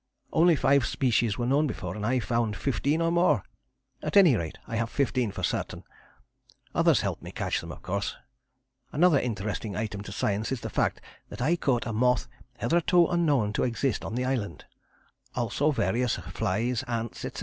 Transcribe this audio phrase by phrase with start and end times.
[0.33, 3.43] Only five species were known before, and I found fifteen or more
[4.01, 5.83] at any rate I have fifteen for certain.
[6.73, 8.15] Others helped me to catch them, of course.
[8.91, 12.27] Another interesting item to science is the fact that I caught a moth
[12.57, 14.65] hitherto unknown to exist on the island,
[15.35, 17.39] also various flies, ants, etc.